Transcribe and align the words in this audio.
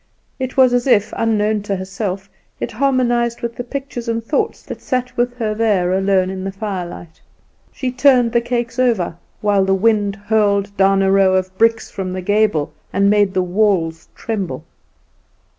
It 0.39 0.57
was 0.57 0.73
as 0.73 0.87
if, 0.87 1.13
unknown 1.15 1.61
to 1.61 1.75
herself, 1.75 2.27
it 2.59 2.71
harmonized 2.71 3.43
with 3.43 3.55
the 3.55 3.63
pictures 3.63 4.07
and 4.07 4.23
thoughts 4.23 4.63
that 4.63 4.81
sat 4.81 5.15
with 5.15 5.37
her 5.37 5.53
there 5.53 5.93
alone 5.93 6.31
in 6.31 6.43
the 6.43 6.51
firelight. 6.51 7.21
She 7.71 7.91
turned 7.91 8.31
the 8.31 8.41
cakes 8.41 8.79
over, 8.79 9.17
while 9.41 9.63
the 9.63 9.75
wind 9.75 10.15
hurled 10.15 10.75
down 10.75 11.03
a 11.03 11.11
row 11.11 11.35
of 11.35 11.55
bricks 11.55 11.91
from 11.91 12.13
the 12.13 12.21
gable, 12.23 12.73
and 12.91 13.11
made 13.11 13.35
the 13.35 13.43
walls 13.43 14.09
tremble. 14.15 14.65